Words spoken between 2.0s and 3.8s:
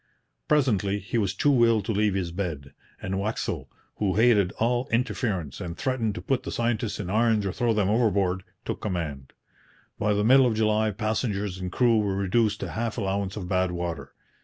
his bed, and Waxel,